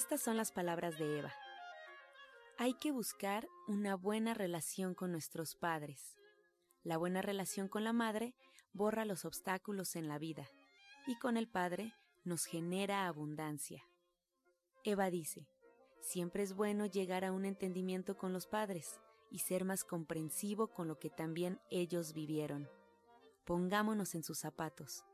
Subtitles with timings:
[0.00, 1.30] Estas son las palabras de Eva.
[2.56, 6.16] Hay que buscar una buena relación con nuestros padres.
[6.82, 8.34] La buena relación con la madre
[8.72, 10.48] borra los obstáculos en la vida
[11.06, 11.92] y con el padre
[12.24, 13.84] nos genera abundancia.
[14.84, 15.46] Eva dice,
[16.00, 18.98] siempre es bueno llegar a un entendimiento con los padres
[19.30, 22.70] y ser más comprensivo con lo que también ellos vivieron.
[23.44, 25.04] Pongámonos en sus zapatos.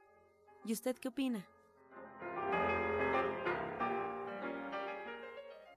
[0.65, 1.45] ¿Y usted qué opina?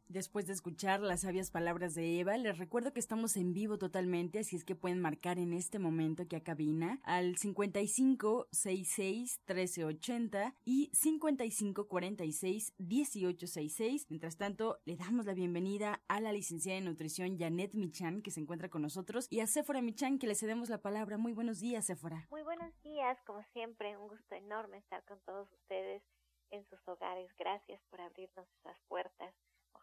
[0.09, 4.39] Después de escuchar las sabias palabras de Eva, les recuerdo que estamos en vivo totalmente,
[4.39, 10.89] así es que pueden marcar en este momento que a cabina al 5566 1380 y
[10.93, 14.07] 5546 1866.
[14.09, 18.39] Mientras tanto, le damos la bienvenida a la licenciada en nutrición Janet Michan, que se
[18.39, 21.19] encuentra con nosotros, y a Sephora Michan, que le cedemos la palabra.
[21.19, 22.25] Muy buenos días, Sephora.
[22.31, 26.01] Muy buenos días, como siempre, un gusto enorme estar con todos ustedes
[26.49, 27.31] en sus hogares.
[27.37, 29.35] Gracias por abrirnos esas puertas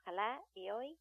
[0.07, 0.97] Ojalá y hoy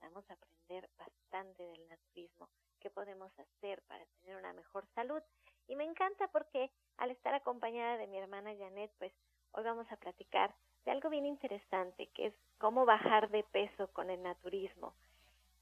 [0.00, 2.48] podamos aprender bastante del naturismo,
[2.80, 5.22] qué podemos hacer para tener una mejor salud.
[5.68, 9.12] Y me encanta porque al estar acompañada de mi hermana Janet, pues
[9.52, 10.52] hoy vamos a platicar
[10.84, 14.92] de algo bien interesante, que es cómo bajar de peso con el naturismo.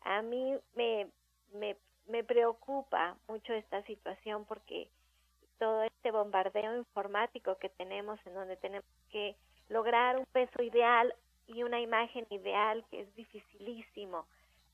[0.00, 1.10] A mí me,
[1.52, 4.88] me, me preocupa mucho esta situación porque
[5.58, 9.36] todo este bombardeo informático que tenemos en donde tenemos que
[9.68, 11.14] lograr un peso ideal
[11.46, 14.26] y una imagen ideal que es dificilísimo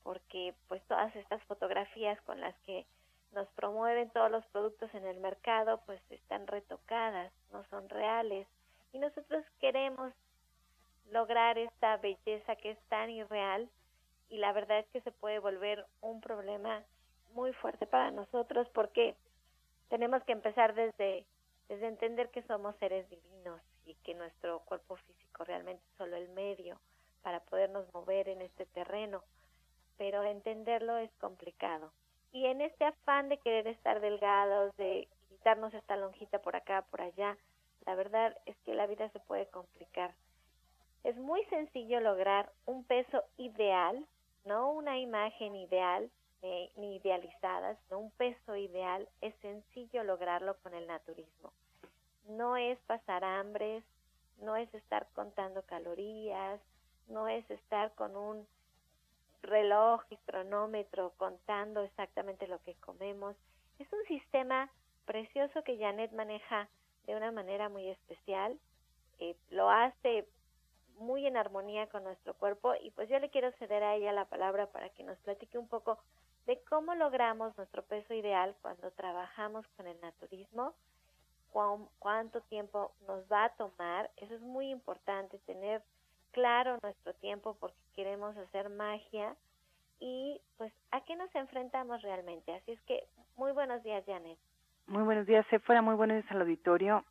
[0.03, 2.85] porque pues todas estas fotografías con las que
[3.31, 8.47] nos promueven todos los productos en el mercado pues están retocadas, no son reales.
[8.91, 10.13] Y nosotros queremos
[11.11, 13.69] lograr esta belleza que es tan irreal
[14.29, 16.83] y la verdad es que se puede volver un problema
[17.33, 19.15] muy fuerte para nosotros porque
[19.89, 21.25] tenemos que empezar desde,
[21.69, 26.79] desde entender que somos seres divinos y que nuestro cuerpo físico realmente solo el medio
[27.21, 29.23] para podernos mover en este terreno,
[29.97, 31.91] pero entenderlo es complicado.
[32.31, 37.01] Y en este afán de querer estar delgados, de quitarnos esta lonjita por acá, por
[37.01, 37.37] allá,
[37.85, 40.13] la verdad es que la vida se puede complicar.
[41.03, 44.05] Es muy sencillo lograr un peso ideal,
[44.45, 46.09] no una imagen ideal
[46.75, 49.07] ni idealizada, sino un peso ideal.
[49.21, 51.51] Es sencillo lograrlo con el naturismo
[52.27, 53.83] no es pasar hambres,
[54.41, 56.59] no es estar contando calorías,
[57.07, 58.47] no es estar con un
[59.41, 63.35] reloj y cronómetro contando exactamente lo que comemos.
[63.79, 64.69] Es un sistema
[65.05, 66.69] precioso que Janet maneja
[67.05, 68.57] de una manera muy especial.
[69.19, 70.27] Eh, lo hace
[70.97, 74.25] muy en armonía con nuestro cuerpo y pues yo le quiero ceder a ella la
[74.25, 75.97] palabra para que nos platique un poco
[76.45, 80.73] de cómo logramos nuestro peso ideal cuando trabajamos con el naturismo
[81.99, 84.09] cuánto tiempo nos va a tomar.
[84.17, 85.81] Eso es muy importante, tener
[86.31, 89.35] claro nuestro tiempo porque queremos hacer magia
[89.99, 92.53] y pues a qué nos enfrentamos realmente.
[92.53, 94.37] Así es que muy buenos días, Janet.
[94.87, 95.81] Muy buenos días, Sephora.
[95.81, 97.05] Muy buenos días al auditorio.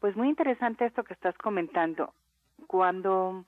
[0.00, 2.12] Pues muy interesante esto que estás comentando.
[2.66, 3.44] Cuando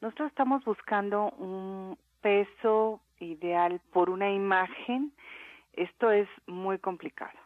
[0.00, 5.12] nosotros estamos buscando un peso ideal por una imagen,
[5.72, 7.38] esto es muy complicado.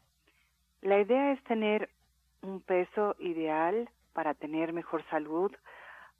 [0.83, 1.91] La idea es tener
[2.43, 5.53] un peso ideal para tener mejor salud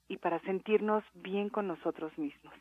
[0.09, 2.55] y para sentirnos bien con nosotros mismos.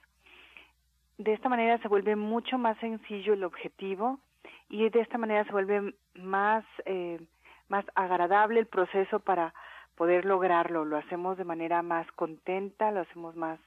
[1.17, 4.19] De esta manera se vuelve mucho más sencillo el objetivo
[4.69, 7.19] y de esta manera se vuelve más, eh,
[7.67, 9.53] más agradable el proceso para
[9.95, 10.85] poder lograrlo.
[10.85, 13.59] Lo hacemos de manera más contenta, lo hacemos más,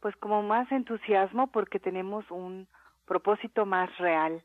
[0.00, 2.68] pues como más entusiasmo porque tenemos un
[3.04, 4.42] propósito más real.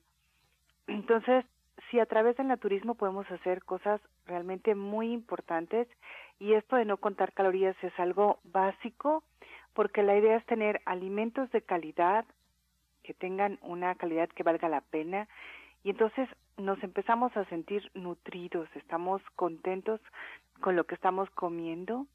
[0.87, 1.45] Entonces,
[1.89, 5.87] si a través del naturismo podemos hacer cosas realmente muy importantes
[6.39, 9.23] y esto de no contar calorías es algo básico
[9.73, 12.25] porque la idea es tener alimentos de calidad
[13.03, 15.27] que tengan una calidad que valga la pena
[15.83, 19.99] y entonces nos empezamos a sentir nutridos, estamos contentos
[20.61, 22.07] con lo que estamos comiendo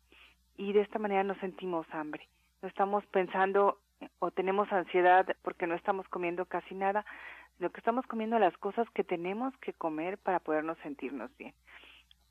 [0.57, 2.29] y de esta manera no sentimos hambre,
[2.63, 3.79] no estamos pensando
[4.21, 7.05] o tenemos ansiedad porque no estamos comiendo casi nada,
[7.57, 11.55] sino que estamos comiendo las cosas que tenemos que comer para podernos sentirnos bien.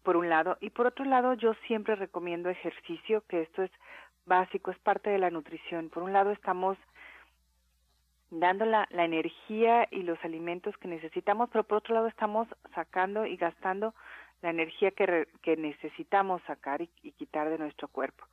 [0.07, 3.71] Por un lado, y por otro lado yo siempre recomiendo ejercicio, que esto es
[4.25, 5.89] básico, es parte de la nutrición.
[5.89, 6.77] Por un lado estamos
[8.31, 13.35] dando la, energía y los alimentos que necesitamos, pero por otro lado estamos sacando y
[13.35, 13.93] gastando
[14.41, 16.87] la energía que, que necesitamos sacar y,
[17.17, 18.23] quitar de nuestro cuerpo.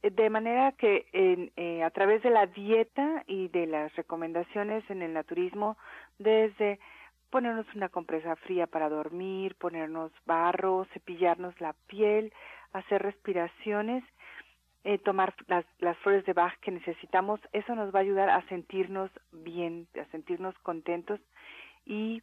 [0.00, 5.02] De manera que en, eh, a través de la dieta y de las recomendaciones en
[5.02, 5.76] el naturismo,
[6.20, 6.78] desde
[7.34, 12.32] ponernos una compresa fría para dormir, ponernos barro, cepillarnos la piel,
[12.72, 14.04] hacer respiraciones,
[14.84, 15.66] eh, tomar las,
[15.98, 20.56] flores de Bach que necesitamos, eso nos va a ayudar a sentirnos bien, a sentirnos
[20.60, 21.18] contentos
[21.84, 22.22] y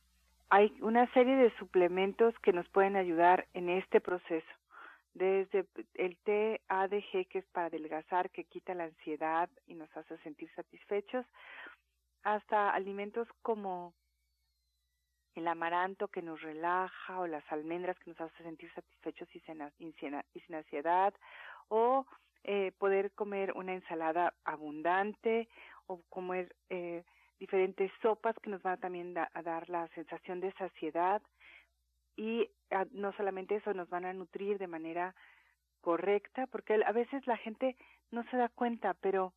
[0.49, 4.53] hay una serie de suplementos que nos pueden ayudar en este proceso.
[5.13, 5.65] Desde
[5.95, 10.49] el té ADG, que es para adelgazar, que quita la ansiedad y nos hace sentir
[10.55, 11.25] satisfechos,
[12.23, 13.93] hasta alimentos como
[15.36, 20.56] el amaranto que nos relaja o las almendras que nos hace sentir satisfechos y sin,
[20.56, 21.13] ansiedad
[21.69, 22.06] o
[22.44, 25.48] eh, poder comer una ensalada abundante
[25.88, 27.04] o comer eh,
[27.39, 31.22] diferentes sopas que nos van a también a dar la sensación de saciedad.
[32.16, 35.16] Y ah, no solamente eso, nos van a nutrir de manera
[35.81, 37.75] correcta, porque a veces la gente
[38.12, 39.33] no se da cuenta, pero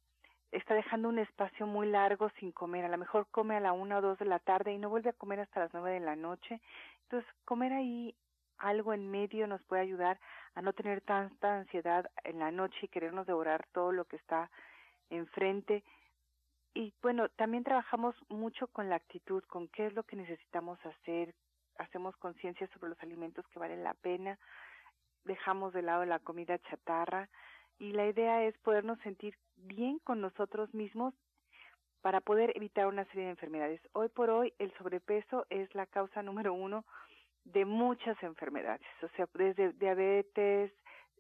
[0.56, 2.84] está dejando un espacio muy largo sin comer.
[2.84, 5.10] A lo mejor come a la una o dos de la tarde y no vuelve
[5.10, 6.60] a comer hasta las nueve de la noche.
[7.02, 8.14] Entonces, comer ahí
[8.58, 10.18] algo en medio nos puede ayudar
[10.54, 14.50] a no tener tanta ansiedad en la noche y querernos devorar todo lo que está
[15.10, 15.84] enfrente
[16.74, 21.32] y bueno, también trabajamos mucho con la actitud, con qué es lo que necesitamos hacer,
[21.78, 24.38] hacemos conciencia sobre los alimentos que valen la pena,
[25.24, 27.28] dejamos de lado la comida chatarra
[27.78, 31.14] y la idea es podernos sentir bien con nosotros mismos
[32.02, 33.80] para poder evitar una serie de enfermedades.
[33.92, 36.84] Hoy por hoy el sobrepeso es la causa número uno
[37.44, 40.72] de muchas enfermedades, o sea, desde diabetes,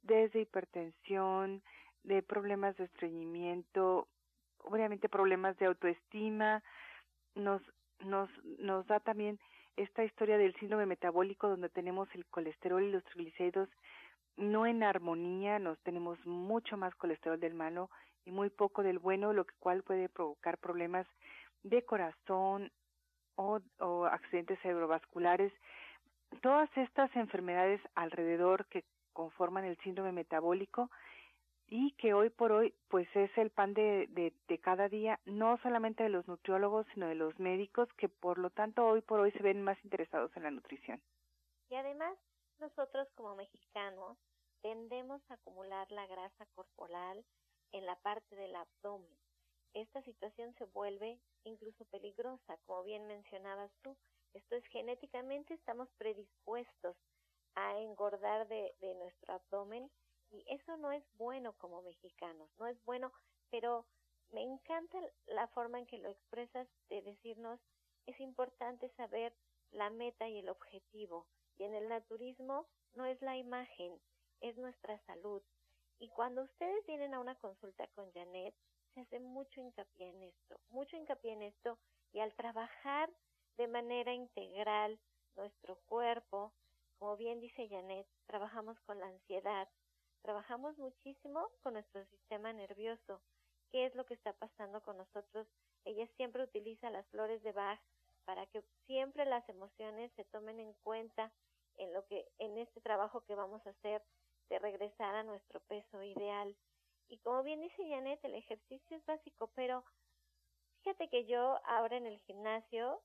[0.02, 1.62] desde hipertensión,
[2.02, 4.08] de problemas de estreñimiento,
[4.58, 6.62] obviamente problemas de autoestima,
[7.34, 7.62] nos,
[8.00, 9.38] nos, nos da también
[9.76, 13.68] esta historia del síndrome metabólico donde tenemos el colesterol y los triglicéridos
[14.36, 17.90] no en armonía, nos tenemos mucho más colesterol del malo
[18.24, 21.06] y muy poco del bueno, lo cual puede provocar problemas
[21.62, 22.70] de corazón
[23.36, 23.60] o,
[24.06, 25.52] accidentes cerebrovasculares.
[26.42, 30.90] Todas estas enfermedades alrededor que conforman el síndrome metabólico
[31.66, 34.32] y que hoy por hoy pues es el pan de,
[34.62, 38.86] cada día, no solamente de los nutriólogos, sino de los médicos, que por lo tanto
[38.86, 41.00] hoy por hoy se ven más interesados en la nutrición.
[41.70, 42.16] Y además,
[42.60, 44.18] nosotros como mexicanos
[44.62, 47.24] tendemos a acumular la grasa corporal
[47.74, 49.18] en la parte del abdomen.
[49.74, 53.96] Esta situación se vuelve incluso peligrosa, como bien mencionabas tú.
[54.32, 56.96] Esto es genéticamente estamos predispuestos
[57.56, 59.90] a engordar de, de nuestro abdomen
[60.30, 63.12] y eso no es bueno como mexicanos, no es bueno,
[63.50, 63.86] pero
[64.30, 67.60] me encanta la forma en que lo expresas de decirnos
[68.06, 69.34] es importante saber
[69.72, 71.26] la meta y el objetivo.
[71.56, 74.00] Y en el naturismo no es la imagen,
[74.40, 75.42] es nuestra salud.
[75.98, 78.54] Y cuando ustedes vienen a una consulta con Janet,
[78.94, 81.78] se hace mucho hincapié en esto, mucho hincapié en esto,
[82.12, 83.10] y al trabajar
[83.56, 85.00] de manera integral
[85.36, 86.52] nuestro cuerpo,
[86.98, 89.68] como bien dice Janet, trabajamos con la ansiedad,
[90.24, 93.20] Trabajamos muchísimo con nuestro sistema nervioso.
[93.70, 95.46] ¿Qué es lo que está pasando con nosotros?
[95.84, 97.78] Ella siempre utiliza las flores de Bach
[98.24, 101.30] para que siempre las emociones se tomen en cuenta
[101.76, 104.02] en lo que en este trabajo que vamos a hacer
[104.48, 106.56] de regresar a nuestro peso ideal.
[107.08, 109.84] Y como bien dice Janet, el ejercicio es básico, pero
[110.82, 113.02] fíjate que yo ahora en el gimnasio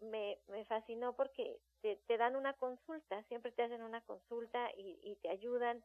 [0.00, 4.98] me, me fascinó porque te, te dan una consulta, siempre te hacen una consulta y,
[5.02, 5.84] y te ayudan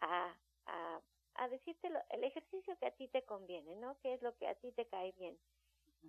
[0.00, 0.36] a,
[0.66, 1.00] a,
[1.34, 3.98] a decirte el ejercicio que a ti te conviene, ¿no?
[4.00, 5.38] ¿Qué es lo que a ti te cae bien?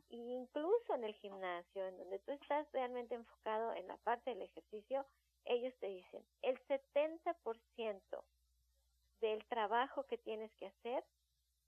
[0.09, 5.05] Incluso en el gimnasio, en donde tú estás realmente enfocado en la parte del ejercicio,
[5.45, 8.23] ellos te dicen, el 70%
[9.21, 11.03] del trabajo que tienes que hacer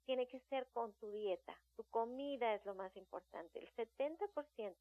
[0.06, 1.56] tiene que ser con tu dieta.
[1.76, 3.60] Tu comida es lo más importante.
[3.60, 4.76] El 70%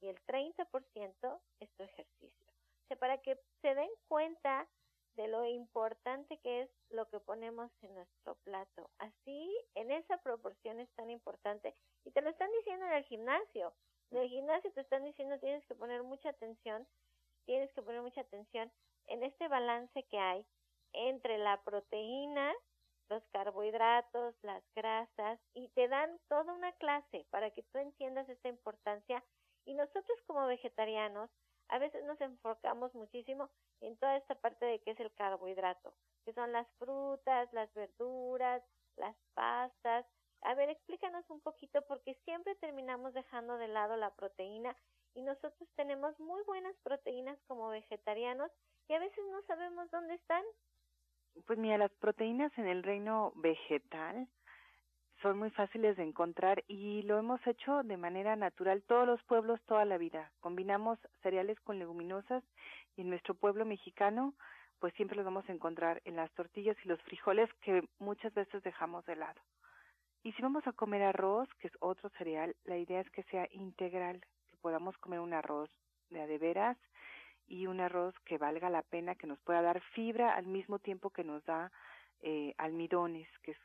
[0.00, 2.48] y el 30% es tu ejercicio.
[2.84, 4.68] O sea, para que se den cuenta
[5.16, 8.90] de lo importante que es lo que ponemos en nuestro plato.
[8.98, 11.74] Así, en esa proporción es tan importante.
[12.04, 13.74] Y te lo están diciendo en el gimnasio.
[14.10, 16.86] En el gimnasio te están diciendo tienes que poner mucha atención,
[17.44, 18.70] tienes que poner mucha atención
[19.06, 20.46] en este balance que hay
[20.92, 22.52] entre la proteína,
[23.08, 28.48] los carbohidratos, las grasas, y te dan toda una clase para que tú entiendas esta
[28.48, 29.22] importancia.
[29.64, 31.30] Y nosotros como vegetarianos,
[31.68, 33.48] a veces nos enfocamos muchísimo
[33.80, 35.94] en toda esta parte de qué es el carbohidrato,
[36.24, 38.62] que son las frutas, las verduras,
[38.96, 40.06] las pastas.
[40.42, 44.76] A ver, explícanos un poquito porque siempre terminamos dejando de lado la proteína
[45.14, 48.50] y nosotros tenemos muy buenas proteínas como vegetarianos
[48.88, 50.42] y a veces no sabemos dónde están.
[51.46, 54.28] Pues mira, las proteínas en el reino vegetal
[55.22, 59.60] son muy fáciles de encontrar y lo hemos hecho de manera natural todos los pueblos
[59.66, 60.32] toda la vida.
[60.40, 62.42] Combinamos cereales con leguminosas
[62.96, 64.34] y en nuestro pueblo mexicano
[64.80, 68.64] pues siempre los vamos a encontrar en las tortillas y los frijoles que muchas veces
[68.64, 69.40] dejamos de lado.
[70.24, 73.46] Y si vamos a comer arroz, que es otro cereal, la idea es que sea
[73.52, 74.20] integral,
[74.62, 75.68] podamos comer un arroz
[76.08, 76.78] de adeveras
[77.46, 81.10] y un arroz que valga la pena, que nos pueda dar fibra al mismo tiempo
[81.10, 81.70] que nos da
[82.20, 83.58] eh, almidones, que es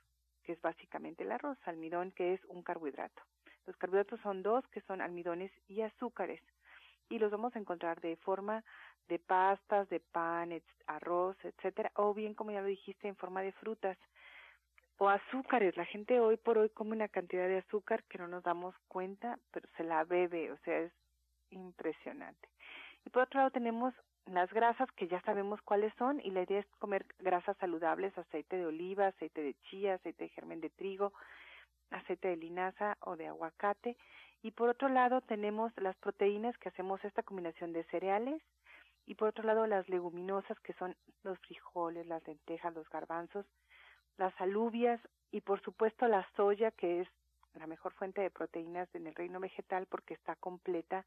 [0.48, 3.22] que es básicamente el arroz, almidón que es un carbohidrato.
[3.66, 6.42] Los carbohidratos son dos, que son almidones y azúcares,
[7.10, 8.64] y los vamos a encontrar de forma
[9.10, 10.54] de pastas, de pan,
[10.88, 13.98] arroz, etcétera, o bien como ya lo dijiste en forma de frutas
[14.98, 15.76] o azúcares.
[15.78, 19.40] La gente hoy por hoy come una cantidad de azúcar que no nos damos cuenta,
[19.52, 20.92] pero se la bebe, o sea, es
[21.52, 22.50] impresionante.
[23.06, 23.94] Y por otro lado tenemos
[24.26, 28.58] las grasas que ya sabemos cuáles son y la idea es comer grasas saludables, aceite
[28.58, 31.14] de oliva, aceite de chía, aceite de germen de trigo,
[31.92, 33.96] aceite de linaza o de aguacate.
[34.44, 38.42] Y por otro lado tenemos las proteínas que hacemos esta combinación de cereales
[39.06, 43.46] y por otro lado las leguminosas que son los frijoles, las lentejas, los garbanzos,
[44.18, 45.00] las alubias
[45.32, 47.08] y por supuesto la soya que es
[47.56, 51.06] la mejor fuente de proteínas en el reino vegetal porque está completa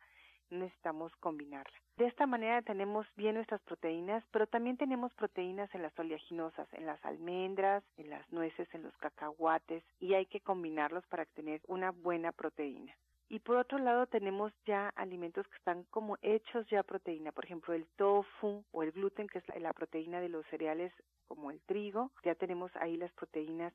[0.50, 1.76] necesitamos combinarla.
[1.96, 6.86] De esta manera tenemos bien nuestras proteínas, pero también tenemos proteínas en las oleaginosas, en
[6.86, 11.90] las almendras, en las nueces, en los cacahuates, y hay que combinarlos para tener una
[11.90, 12.94] buena proteína.
[13.30, 17.72] Y por otro lado tenemos ya alimentos que están como hechos ya proteína, por ejemplo
[17.72, 20.92] el tofu o el gluten, que es la proteína de los cereales
[21.28, 22.10] como el trigo.
[22.24, 23.72] Ya tenemos ahí las proteínas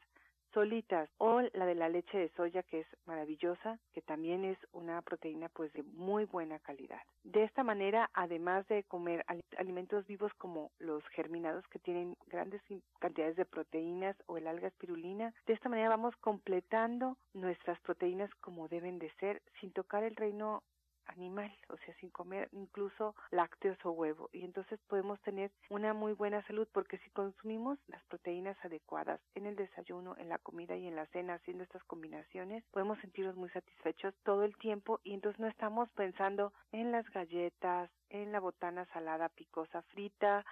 [0.56, 5.02] solitas o la de la leche de soya que es maravillosa, que también es una
[5.02, 7.02] proteína pues de muy buena calidad.
[7.24, 9.26] De esta manera, además de comer
[9.58, 12.62] alimentos vivos como los germinados que tienen grandes
[13.00, 18.70] cantidades de proteínas o el alga espirulina, de esta manera vamos completando nuestras proteínas como
[18.70, 20.64] deben de ser sin tocar el reino
[21.08, 24.30] animal, o sea, sin comer incluso lácteos o huevo.
[24.34, 29.46] Y entonces podemos tener una muy buena salud porque si consumimos las proteínas adecuadas en
[29.46, 33.50] el desayuno, en la comida y en la cena, haciendo estas combinaciones, podemos sentirnos muy
[33.50, 38.86] satisfechos todo el tiempo y entonces no estamos pensando en las galletas, en la botana
[38.94, 40.46] salada picosa frita,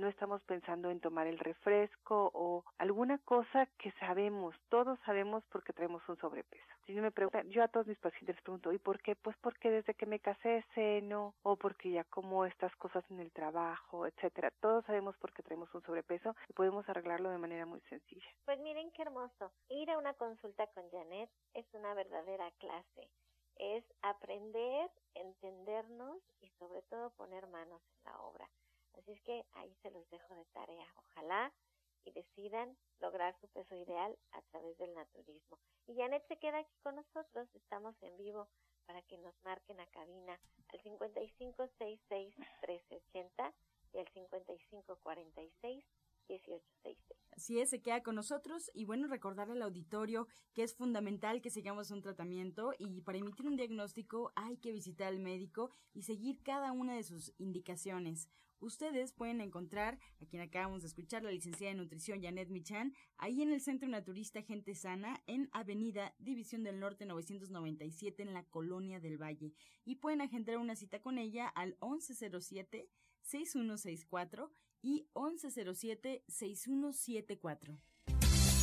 [0.00, 5.72] no estamos pensando en tomar el refresco o alguna cosa que sabemos, todos sabemos porque
[5.72, 6.64] traemos un sobrepeso.
[6.86, 9.14] Si me preguntan, yo a todos mis pacientes les pregunto, ¿y por qué?
[9.14, 13.30] Pues porque desde que me casé seno o porque ya como estas cosas en el
[13.30, 14.50] trabajo, etcétera.
[14.60, 18.26] Todos sabemos por qué traemos un sobrepeso y podemos arreglarlo de manera muy sencilla.
[18.44, 19.52] Pues miren qué hermoso.
[19.68, 23.08] Ir a una consulta con Janet es una verdadera clase
[23.60, 28.48] es aprender, entendernos y sobre todo poner manos en la obra.
[28.94, 30.86] Así es que ahí se los dejo de tarea.
[30.96, 31.52] Ojalá
[32.04, 35.58] y decidan lograr su peso ideal a través del naturismo.
[35.86, 37.48] Y Janet se queda aquí con nosotros.
[37.54, 38.48] Estamos en vivo
[38.86, 43.52] para que nos marquen a cabina al 5566-1380
[43.92, 45.84] y al 5546
[47.36, 51.50] Así es, se queda con nosotros y bueno, recordarle al auditorio que es fundamental que
[51.50, 56.42] sigamos un tratamiento y para emitir un diagnóstico hay que visitar al médico y seguir
[56.42, 58.28] cada una de sus indicaciones.
[58.60, 63.42] Ustedes pueden encontrar a quien acabamos de escuchar, la licenciada en nutrición Janet Michan, ahí
[63.42, 69.00] en el Centro Naturista Gente Sana, en Avenida División del Norte 997 en la Colonia
[69.00, 69.54] del Valle.
[69.84, 72.88] Y pueden agendar una cita con ella al 1107
[73.22, 74.52] 6164
[74.82, 77.78] y 1107-6174.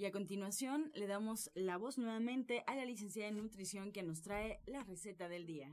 [0.00, 4.22] Y a continuación le damos la voz nuevamente a la licenciada en nutrición que nos
[4.22, 5.68] trae la receta del día.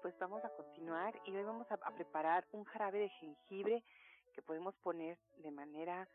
[0.00, 3.84] Pues vamos a continuar y hoy vamos a, preparar un jarabe de jengibre
[4.32, 6.08] que podemos poner de manera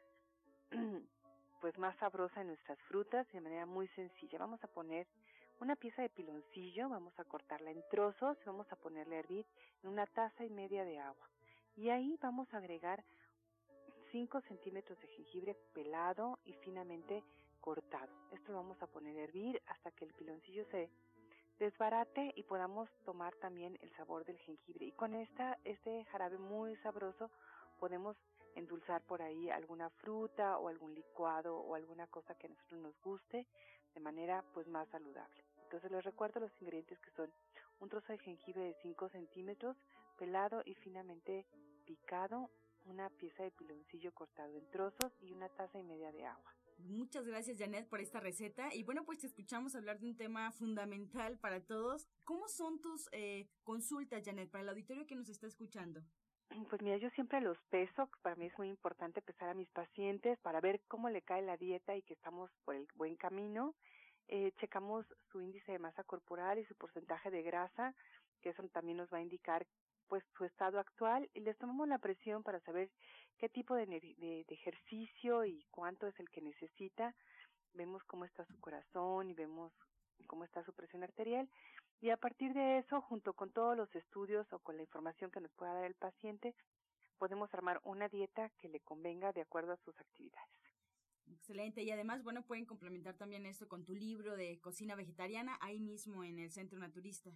[1.62, 4.40] pues más sabrosa en nuestras frutas de manera muy sencilla.
[4.40, 5.06] Vamos a poner
[5.64, 9.46] una pieza de piloncillo, vamos a cortarla en trozos y vamos a ponerle a hervir
[9.82, 11.30] en una taza y media de agua.
[11.78, 13.02] Y ahí vamos a agregar
[14.12, 17.24] 5 centímetros de jengibre pelado y finamente
[17.62, 18.12] cortado.
[18.34, 20.90] Esto lo vamos a poner a hervir hasta que el piloncillo se
[21.60, 24.86] desbarate y podamos tomar también el sabor del jengibre.
[24.86, 27.32] Y con esta, este jarabe muy sabroso
[27.80, 28.18] podemos
[28.56, 33.02] endulzar por ahí alguna fruta o algún licuado o alguna cosa que a nosotros nos
[33.02, 33.48] guste
[33.94, 35.53] de manera pues más saludable.
[35.74, 37.34] Entonces les recuerdo los ingredientes que son
[37.80, 39.76] un trozo de jengibre de 5 centímetros
[40.20, 41.48] pelado y finamente
[41.84, 42.52] picado,
[42.86, 46.54] una pieza de piloncillo cortado en trozos y una taza y media de agua.
[46.78, 50.52] Muchas gracias Janet por esta receta y bueno pues te escuchamos hablar de un tema
[50.52, 52.08] fundamental para todos.
[52.24, 56.04] ¿Cómo son tus eh, consultas Janet para el auditorio que nos está escuchando?
[56.70, 60.38] Pues mira, yo siempre los peso, para mí es muy importante pesar a mis pacientes
[60.42, 63.74] para ver cómo le cae la dieta y que estamos por el buen camino.
[64.28, 67.94] Eh, checamos su índice de masa corporal y su porcentaje de grasa,
[68.42, 69.66] que eso también nos va a indicar
[70.08, 72.90] pues su estado actual y les tomamos la presión para saber
[73.38, 77.16] qué tipo de, de, ejercicio y cuánto es el que necesita.
[77.74, 79.74] Vemos cómo está su corazón y vemos
[80.28, 81.50] cómo está su presión arterial
[82.04, 85.40] y a partir de eso, junto con todos los estudios o con la información que
[85.40, 86.54] nos pueda dar el paciente,
[87.18, 90.63] podemos armar una dieta que le convenga de acuerdo a sus actividades.
[91.28, 91.84] Excelente.
[91.84, 96.24] Y además, bueno, pueden complementar también esto con tu libro de cocina vegetariana ahí mismo
[96.24, 97.32] en el Centro Naturista.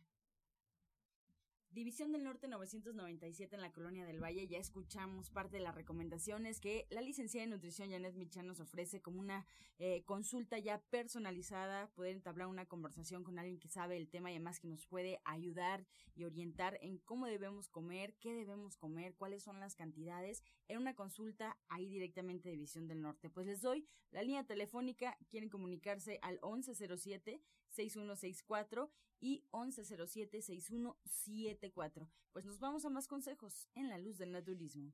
[1.78, 4.48] División del Norte 997 en la Colonia del Valle.
[4.48, 9.00] Ya escuchamos parte de las recomendaciones que la licenciada en nutrición Janet Michan nos ofrece
[9.00, 9.46] como una
[9.78, 14.34] eh, consulta ya personalizada, poder entablar una conversación con alguien que sabe el tema y
[14.34, 19.44] además que nos puede ayudar y orientar en cómo debemos comer, qué debemos comer, cuáles
[19.44, 23.30] son las cantidades, en una consulta ahí directamente División del Norte.
[23.30, 32.10] Pues les doy la línea telefónica, quieren comunicarse al 1107 6164 y 1107 6174.
[32.32, 34.94] Pues nos vamos a más consejos en la luz del naturismo.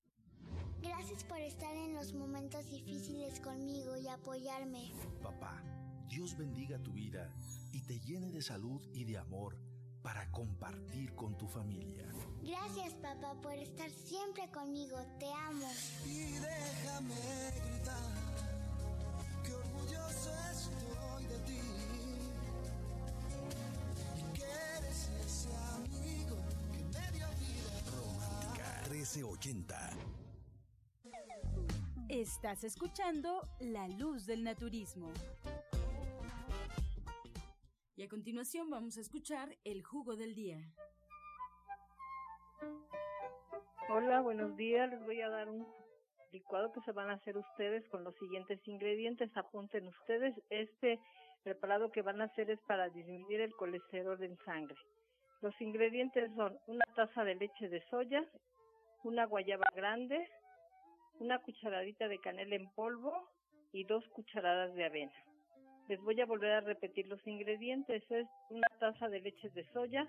[0.81, 4.91] Gracias por estar en los momentos difíciles conmigo y apoyarme.
[5.21, 5.63] Papá,
[6.07, 7.31] Dios bendiga tu vida
[7.71, 9.57] y te llene de salud y de amor
[10.01, 12.05] para compartir con tu familia.
[12.41, 15.67] Gracias papá por estar siempre conmigo, te amo.
[16.03, 17.15] Y déjame
[17.63, 18.11] gritar
[19.43, 21.61] que orgulloso estoy de ti.
[24.17, 24.43] Y que
[24.77, 26.37] eres ese amigo
[26.71, 27.81] que me dio vida.
[27.91, 30.20] Romántica 1380
[32.11, 35.13] Estás escuchando La Luz del Naturismo.
[37.95, 40.57] Y a continuación vamos a escuchar el jugo del día.
[43.87, 44.89] Hola, buenos días.
[44.89, 45.65] Les voy a dar un
[46.33, 49.31] licuado que se van a hacer ustedes con los siguientes ingredientes.
[49.37, 50.35] Apunten ustedes.
[50.49, 50.99] Este
[51.43, 54.75] preparado que van a hacer es para disminuir el colesterol en sangre.
[55.39, 58.25] Los ingredientes son una taza de leche de soya,
[59.05, 60.27] una guayaba grande,
[61.19, 63.29] una cucharadita de canela en polvo
[63.71, 65.13] y dos cucharadas de avena.
[65.87, 68.03] Les voy a volver a repetir los ingredientes.
[68.09, 70.07] Es una taza de leche de soya,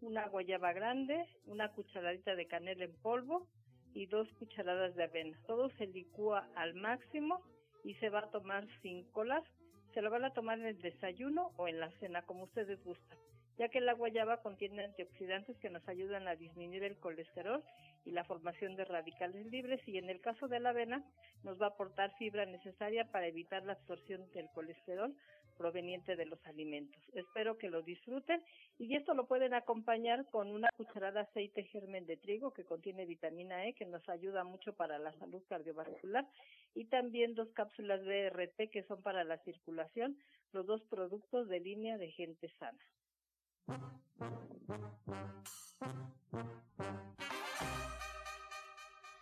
[0.00, 3.46] una guayaba grande, una cucharadita de canela en polvo
[3.94, 5.38] y dos cucharadas de avena.
[5.46, 7.42] Todo se licúa al máximo
[7.84, 9.44] y se va a tomar sin colas.
[9.92, 13.18] Se lo van a tomar en el desayuno o en la cena, como ustedes gustan
[13.58, 17.62] ya que la guayaba contiene antioxidantes que nos ayudan a disminuir el colesterol
[18.04, 21.04] y la formación de radicales libres y en el caso de la avena
[21.42, 25.14] nos va a aportar fibra necesaria para evitar la absorción del colesterol
[25.56, 27.00] proveniente de los alimentos.
[27.14, 28.42] Espero que lo disfruten
[28.78, 33.06] y esto lo pueden acompañar con una cucharada de aceite germen de trigo que contiene
[33.06, 36.26] vitamina E que nos ayuda mucho para la salud cardiovascular
[36.74, 40.18] y también dos cápsulas de BRT que son para la circulación,
[40.52, 42.84] los dos productos de línea de gente sana.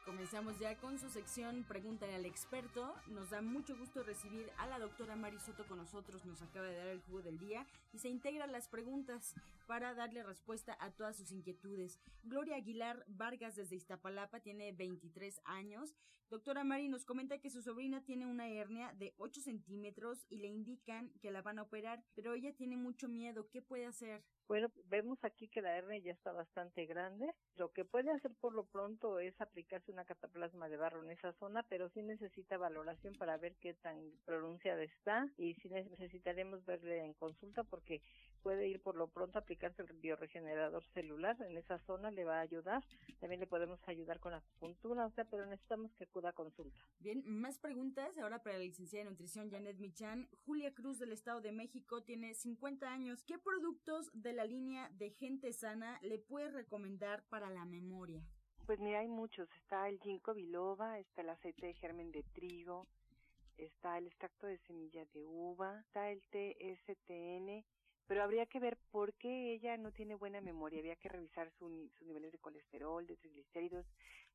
[0.05, 2.93] Comenzamos ya con su sección Pregúntale al experto.
[3.07, 6.25] Nos da mucho gusto recibir a la doctora Mari Soto con nosotros.
[6.25, 9.33] Nos acaba de dar el jugo del día y se integra las preguntas
[9.69, 12.01] para darle respuesta a todas sus inquietudes.
[12.25, 15.95] Gloria Aguilar Vargas desde Iztapalapa tiene 23 años.
[16.31, 20.49] Doctora Mari nos comenta que su sobrina tiene una hernia de 8 centímetros y le
[20.49, 23.49] indican que la van a operar, pero ella tiene mucho miedo.
[23.51, 24.25] ¿Qué puede hacer?
[24.49, 27.33] Bueno, vemos aquí que la hernia ya está bastante grande.
[27.57, 31.33] Lo que puede hacer por lo pronto es aplicarse una cataplasma de barro en esa
[31.35, 37.05] zona, pero sí necesita valoración para ver qué tan pronunciada está y sí necesitaremos verle
[37.05, 38.01] en consulta porque
[38.43, 42.39] puede ir por lo pronto a aplicarse el bioregenerador celular en esa zona, le va
[42.39, 42.83] a ayudar.
[43.21, 46.81] También le podemos ayudar con acupuntura, o sea, pero necesitamos que acuda a consulta.
[46.99, 50.29] Bien, más preguntas ahora para la licenciada de nutrición Janet Michan.
[50.45, 53.23] Julia Cruz del Estado de México tiene 50 años.
[53.25, 58.23] ¿Qué productos de la línea de gente sana le puede recomendar para la memoria?
[58.67, 59.49] Pues mira, hay muchos.
[59.63, 62.87] Está el ginkgo biloba, está el aceite de germen de trigo,
[63.57, 67.65] está el extracto de semilla de uva, está el TSTN,
[68.07, 70.79] pero habría que ver por qué ella no tiene buena memoria.
[70.79, 71.71] Habría que revisar sus
[72.03, 73.87] niveles de colesterol, de triglicéridos,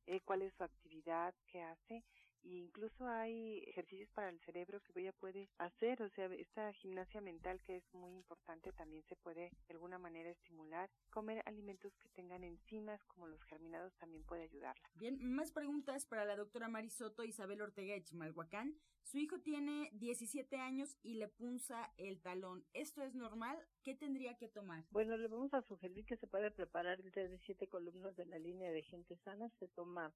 [0.06, 2.02] eh, cuál es su actividad, qué hace
[2.42, 7.60] incluso hay ejercicios para el cerebro que ella puede hacer, o sea, esta gimnasia mental
[7.62, 10.90] que es muy importante también se puede de alguna manera estimular.
[11.10, 14.88] Comer alimentos que tengan enzimas como los germinados también puede ayudarla.
[14.94, 18.74] Bien, más preguntas para la doctora Marisoto Isabel Ortega de Chimalhuacán.
[19.02, 22.66] Su hijo tiene 17 años y le punza el talón.
[22.74, 23.58] ¿Esto es normal?
[23.82, 24.84] ¿Qué tendría que tomar?
[24.90, 28.26] Bueno, le vamos a sugerir que se puede preparar el té de siete columnas de
[28.26, 29.48] la línea de gente sana.
[29.58, 30.12] Se toma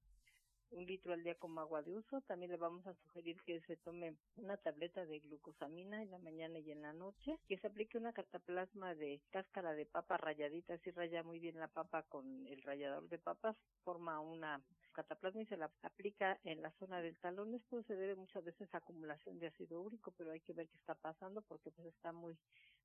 [0.73, 2.21] un litro al día como agua de uso.
[2.21, 6.59] También le vamos a sugerir que se tome una tableta de glucosamina en la mañana
[6.59, 10.91] y en la noche, que se aplique una cataplasma de cáscara de papa rayadita, así
[10.91, 14.61] raya muy bien la papa con el rallador de papas, forma una
[14.93, 17.53] cataplasma y se la aplica en la zona del talón.
[17.53, 20.77] Esto se debe muchas veces a acumulación de ácido úrico, pero hay que ver qué
[20.77, 22.37] está pasando porque pues está muy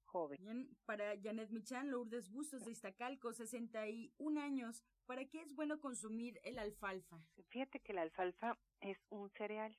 [0.09, 0.39] joven.
[0.41, 6.41] Bien, para Janet Michan, Lourdes Bustos de Iztacalco, 61 años, ¿para qué es bueno consumir
[6.43, 7.19] el alfalfa?
[7.49, 9.77] Fíjate que la alfalfa es un cereal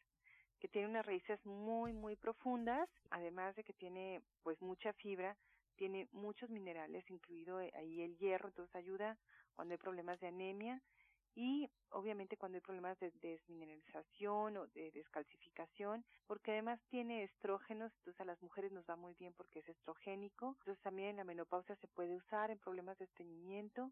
[0.59, 5.37] que tiene unas raíces muy muy profundas, además de que tiene pues mucha fibra,
[5.75, 9.17] tiene muchos minerales, incluido ahí el hierro, entonces ayuda
[9.55, 10.81] cuando hay problemas de anemia
[11.35, 18.19] y obviamente cuando hay problemas de desmineralización o de descalcificación, porque además tiene estrógenos, entonces
[18.21, 21.75] a las mujeres nos va muy bien porque es estrogénico, entonces también en la menopausia
[21.77, 23.91] se puede usar en problemas de estreñimiento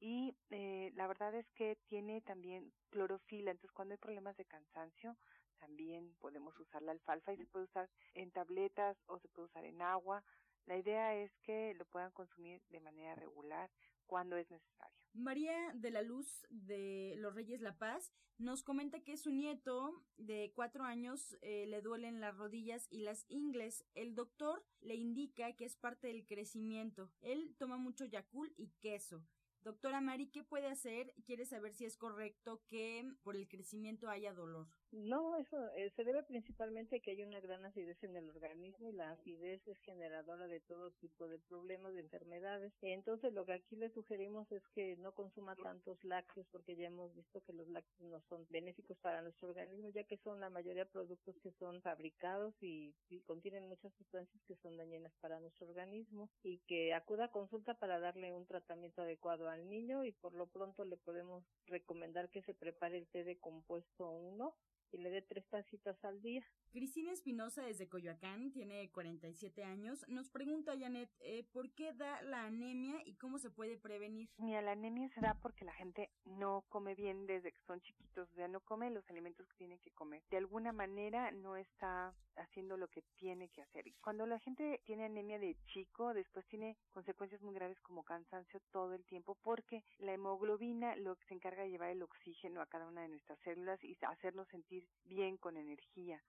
[0.00, 5.16] y eh, la verdad es que tiene también clorofila, entonces cuando hay problemas de cansancio
[5.58, 9.64] también podemos usar la alfalfa y se puede usar en tabletas o se puede usar
[9.64, 10.22] en agua.
[10.66, 13.70] La idea es que lo puedan consumir de manera regular
[14.08, 14.98] cuando es necesario.
[15.14, 20.52] María de la Luz de Los Reyes La Paz nos comenta que su nieto de
[20.54, 23.84] cuatro años eh, le duelen las rodillas y las ingles.
[23.94, 27.10] El doctor le indica que es parte del crecimiento.
[27.20, 29.24] Él toma mucho yacul y queso.
[29.62, 31.14] Doctora Mari, ¿qué puede hacer?
[31.24, 34.68] Quiere saber si es correcto que por el crecimiento haya dolor.
[34.90, 38.88] No, eso eh, se debe principalmente a que hay una gran acidez en el organismo
[38.88, 42.72] y la acidez es generadora de todo tipo de problemas, de enfermedades.
[42.80, 47.14] Entonces, lo que aquí le sugerimos es que no consuma tantos lácteos porque ya hemos
[47.14, 50.84] visto que los lácteos no son benéficos para nuestro organismo, ya que son la mayoría
[50.84, 55.68] de productos que son fabricados y, y contienen muchas sustancias que son dañinas para nuestro
[55.68, 60.32] organismo y que acuda a consulta para darle un tratamiento adecuado al niño y por
[60.32, 64.54] lo pronto le podemos recomendar que se prepare el té de compuesto 1
[64.92, 66.44] y le dé tres tacitas al día.
[66.70, 72.44] Cristina Espinosa desde Coyoacán, tiene 47 años, nos pregunta Janet, eh, ¿por qué da la
[72.44, 74.28] anemia y cómo se puede prevenir?
[74.36, 78.30] Mira, la anemia se da porque la gente no come bien desde que son chiquitos,
[78.30, 80.22] o sea, no come los alimentos que tiene que comer.
[80.30, 83.84] De alguna manera no está haciendo lo que tiene que hacer.
[84.00, 88.94] Cuando la gente tiene anemia de chico, después tiene consecuencias muy graves como cansancio todo
[88.94, 92.86] el tiempo porque la hemoglobina lo que se encarga de llevar el oxígeno a cada
[92.86, 96.22] una de nuestras células y hacernos sentir bien con energía.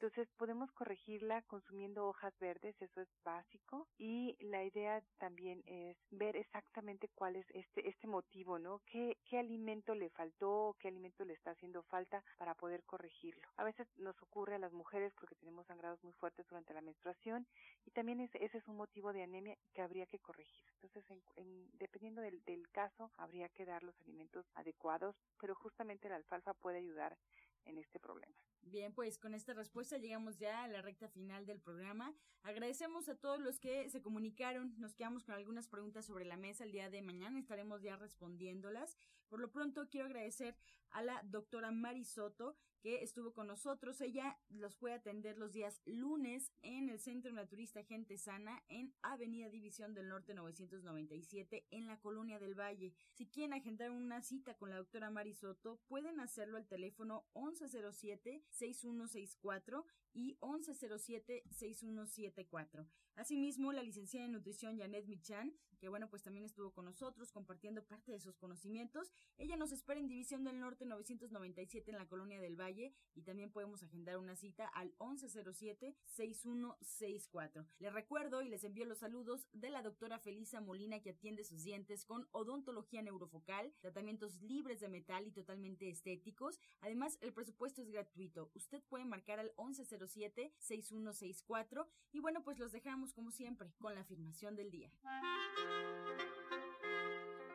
[0.00, 3.86] Entonces podemos corregirla consumiendo hojas verdes, eso es básico.
[3.98, 8.80] Y la idea también es ver exactamente cuál es este, este motivo, ¿no?
[8.86, 13.46] ¿Qué, qué alimento le faltó, qué alimento le está haciendo falta para poder corregirlo.
[13.58, 17.46] A veces nos ocurre a las mujeres porque tenemos sangrados muy fuertes durante la menstruación
[17.84, 20.64] y también ese es un motivo de anemia que habría que corregir.
[20.80, 21.04] Entonces,
[21.36, 26.54] en, dependiendo del, del caso, habría que dar los alimentos adecuados, pero justamente la alfalfa
[26.54, 27.18] puede ayudar
[27.64, 28.36] en este problema.
[28.62, 32.14] Bien, pues con esta respuesta llegamos ya a la recta final del programa.
[32.42, 34.74] Agradecemos a todos los que se comunicaron.
[34.78, 37.38] Nos quedamos con algunas preguntas sobre la mesa el día de mañana.
[37.38, 38.96] Estaremos ya respondiéndolas.
[39.28, 40.56] Por lo pronto, quiero agradecer
[40.90, 44.00] a la doctora Mari Soto, que estuvo con nosotros.
[44.00, 49.50] Ella los puede atender los días lunes en el Centro Naturista Gente Sana en Avenida
[49.50, 52.94] División del Norte 997 en la Colonia del Valle.
[53.12, 59.84] Si quieren agendar una cita con la doctora Mari Soto, pueden hacerlo al teléfono 1107-6164
[60.12, 62.86] y 1107-6174.
[63.16, 67.82] Asimismo, la licenciada en nutrición Janet Michan, que bueno, pues también estuvo con nosotros compartiendo
[67.82, 69.10] parte de sus conocimientos.
[69.38, 73.50] Ella nos espera en División del Norte 997 en la Colonia del Valle y también
[73.50, 77.66] podemos agendar una cita al 1107-6164.
[77.78, 81.62] Les recuerdo y les envío los saludos de la doctora Felisa Molina que atiende sus
[81.64, 86.60] dientes con odontología neurofocal, tratamientos libres de metal y totalmente estéticos.
[86.80, 88.50] Además, el presupuesto es gratuito.
[88.54, 94.56] Usted puede marcar al 1107-6164 y bueno, pues los dejamos como siempre con la afirmación
[94.56, 94.92] del día.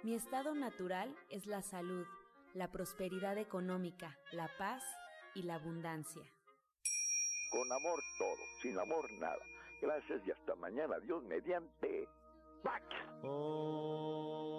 [0.03, 2.05] Mi estado natural es la salud,
[2.53, 4.83] la prosperidad económica, la paz
[5.33, 6.21] y la abundancia.
[7.51, 9.41] Con amor todo, sin amor nada.
[9.81, 10.99] Gracias y hasta mañana.
[10.99, 12.07] Dios mediante.
[12.63, 12.83] ¡Pax!
[13.23, 14.54] Oh.